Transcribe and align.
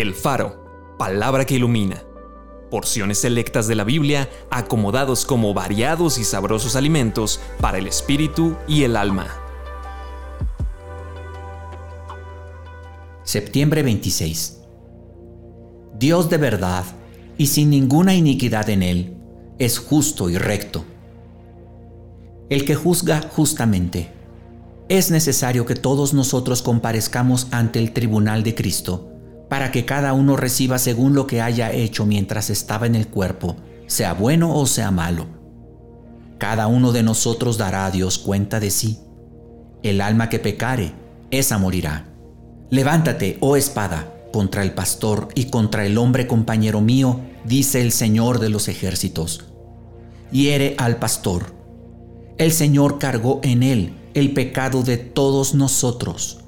El 0.00 0.14
Faro, 0.14 0.94
palabra 0.96 1.44
que 1.44 1.56
ilumina. 1.56 2.04
Porciones 2.70 3.18
selectas 3.18 3.66
de 3.66 3.74
la 3.74 3.82
Biblia 3.82 4.30
acomodados 4.48 5.24
como 5.24 5.52
variados 5.54 6.18
y 6.18 6.24
sabrosos 6.24 6.76
alimentos 6.76 7.40
para 7.60 7.78
el 7.78 7.88
espíritu 7.88 8.54
y 8.68 8.84
el 8.84 8.96
alma. 8.96 9.26
Septiembre 13.24 13.82
26. 13.82 14.60
Dios 15.98 16.30
de 16.30 16.36
verdad 16.36 16.84
y 17.36 17.48
sin 17.48 17.68
ninguna 17.68 18.14
iniquidad 18.14 18.70
en 18.70 18.84
él, 18.84 19.16
es 19.58 19.80
justo 19.80 20.30
y 20.30 20.38
recto. 20.38 20.84
El 22.50 22.64
que 22.64 22.76
juzga 22.76 23.20
justamente. 23.34 24.12
Es 24.88 25.10
necesario 25.10 25.66
que 25.66 25.74
todos 25.74 26.14
nosotros 26.14 26.62
comparezcamos 26.62 27.48
ante 27.50 27.80
el 27.80 27.92
tribunal 27.92 28.44
de 28.44 28.54
Cristo 28.54 29.17
para 29.48 29.70
que 29.70 29.84
cada 29.84 30.12
uno 30.12 30.36
reciba 30.36 30.78
según 30.78 31.14
lo 31.14 31.26
que 31.26 31.40
haya 31.40 31.72
hecho 31.72 32.06
mientras 32.06 32.50
estaba 32.50 32.86
en 32.86 32.94
el 32.94 33.08
cuerpo, 33.08 33.56
sea 33.86 34.12
bueno 34.12 34.54
o 34.54 34.66
sea 34.66 34.90
malo. 34.90 35.26
Cada 36.38 36.66
uno 36.66 36.92
de 36.92 37.02
nosotros 37.02 37.58
dará 37.58 37.86
a 37.86 37.90
Dios 37.90 38.18
cuenta 38.18 38.60
de 38.60 38.70
sí. 38.70 38.98
El 39.82 40.00
alma 40.00 40.28
que 40.28 40.38
pecare, 40.38 40.92
esa 41.30 41.58
morirá. 41.58 42.06
Levántate, 42.70 43.38
oh 43.40 43.56
espada, 43.56 44.12
contra 44.32 44.62
el 44.62 44.72
pastor 44.72 45.28
y 45.34 45.46
contra 45.46 45.86
el 45.86 45.96
hombre 45.96 46.26
compañero 46.26 46.80
mío, 46.80 47.20
dice 47.44 47.80
el 47.80 47.92
Señor 47.92 48.38
de 48.40 48.50
los 48.50 48.68
ejércitos. 48.68 49.46
Hiere 50.30 50.74
al 50.78 50.96
pastor. 50.96 51.54
El 52.36 52.52
Señor 52.52 52.98
cargó 52.98 53.40
en 53.42 53.62
él 53.62 53.94
el 54.14 54.32
pecado 54.32 54.82
de 54.82 54.98
todos 54.98 55.54
nosotros 55.54 56.38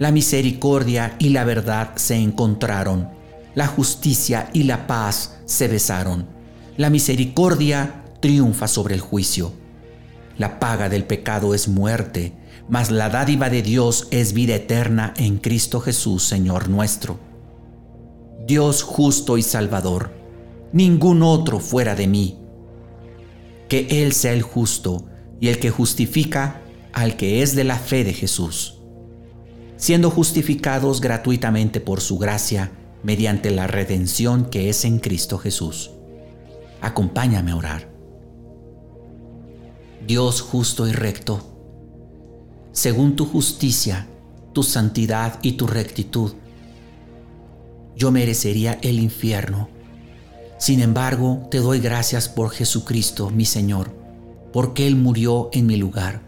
la 0.00 0.12
misericordia 0.12 1.14
y 1.18 1.28
la 1.28 1.44
verdad 1.44 1.90
se 1.96 2.16
encontraron, 2.16 3.10
la 3.54 3.66
justicia 3.66 4.48
y 4.54 4.62
la 4.62 4.86
paz 4.86 5.36
se 5.44 5.68
besaron. 5.68 6.26
La 6.78 6.88
misericordia 6.88 8.02
triunfa 8.20 8.66
sobre 8.66 8.94
el 8.94 9.02
juicio. 9.02 9.52
La 10.38 10.58
paga 10.58 10.88
del 10.88 11.04
pecado 11.04 11.52
es 11.52 11.68
muerte, 11.68 12.32
mas 12.66 12.90
la 12.90 13.10
dádiva 13.10 13.50
de 13.50 13.60
Dios 13.60 14.08
es 14.10 14.32
vida 14.32 14.54
eterna 14.54 15.12
en 15.18 15.36
Cristo 15.36 15.80
Jesús, 15.80 16.22
Señor 16.22 16.70
nuestro. 16.70 17.20
Dios 18.46 18.82
justo 18.82 19.36
y 19.36 19.42
salvador, 19.42 20.12
ningún 20.72 21.22
otro 21.22 21.60
fuera 21.60 21.94
de 21.94 22.06
mí. 22.06 22.38
Que 23.68 23.86
Él 24.02 24.14
sea 24.14 24.32
el 24.32 24.40
justo 24.40 25.04
y 25.40 25.48
el 25.48 25.58
que 25.58 25.68
justifica 25.68 26.62
al 26.94 27.18
que 27.18 27.42
es 27.42 27.54
de 27.54 27.64
la 27.64 27.76
fe 27.76 28.02
de 28.02 28.14
Jesús 28.14 28.79
siendo 29.80 30.10
justificados 30.10 31.00
gratuitamente 31.00 31.80
por 31.80 32.02
su 32.02 32.18
gracia 32.18 32.70
mediante 33.02 33.50
la 33.50 33.66
redención 33.66 34.44
que 34.44 34.68
es 34.68 34.84
en 34.84 34.98
Cristo 34.98 35.38
Jesús. 35.38 35.90
Acompáñame 36.82 37.52
a 37.52 37.56
orar. 37.56 37.90
Dios 40.06 40.42
justo 40.42 40.86
y 40.86 40.92
recto, 40.92 41.40
según 42.72 43.16
tu 43.16 43.24
justicia, 43.24 44.06
tu 44.52 44.62
santidad 44.62 45.38
y 45.40 45.52
tu 45.52 45.66
rectitud, 45.66 46.32
yo 47.96 48.10
merecería 48.10 48.78
el 48.82 49.00
infierno. 49.00 49.70
Sin 50.58 50.80
embargo, 50.80 51.48
te 51.50 51.58
doy 51.58 51.80
gracias 51.80 52.28
por 52.28 52.50
Jesucristo, 52.50 53.30
mi 53.30 53.46
Señor, 53.46 53.90
porque 54.52 54.86
Él 54.86 54.96
murió 54.96 55.48
en 55.52 55.66
mi 55.66 55.76
lugar, 55.76 56.20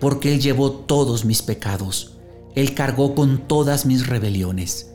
porque 0.00 0.32
Él 0.32 0.40
llevó 0.40 0.70
todos 0.72 1.26
mis 1.26 1.42
pecados 1.42 2.13
él 2.54 2.74
cargó 2.74 3.14
con 3.14 3.48
todas 3.48 3.86
mis 3.86 4.06
rebeliones. 4.06 4.90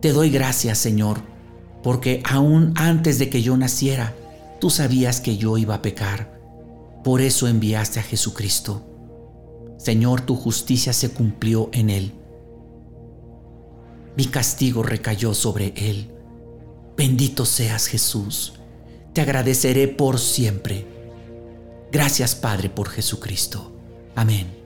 Te 0.00 0.12
doy 0.12 0.30
gracias, 0.30 0.78
Señor, 0.78 1.22
porque 1.82 2.22
aún 2.24 2.72
antes 2.76 3.18
de 3.18 3.28
que 3.30 3.42
yo 3.42 3.56
naciera, 3.56 4.14
tú 4.60 4.70
sabías 4.70 5.20
que 5.20 5.36
yo 5.36 5.58
iba 5.58 5.76
a 5.76 5.82
pecar. 5.82 6.40
Por 7.02 7.20
eso 7.20 7.48
enviaste 7.48 8.00
a 8.00 8.02
Jesucristo. 8.02 8.82
Señor, 9.78 10.22
tu 10.22 10.36
justicia 10.36 10.92
se 10.92 11.10
cumplió 11.10 11.68
en 11.72 11.90
Él. 11.90 12.12
Mi 14.16 14.26
castigo 14.26 14.82
recayó 14.82 15.34
sobre 15.34 15.74
Él. 15.76 16.10
Bendito 16.96 17.44
seas 17.44 17.86
Jesús. 17.86 18.54
Te 19.12 19.20
agradeceré 19.20 19.88
por 19.88 20.18
siempre. 20.18 20.86
Gracias 21.90 22.34
Padre 22.34 22.70
por 22.70 22.88
Jesucristo. 22.88 23.72
Amén. 24.14 24.63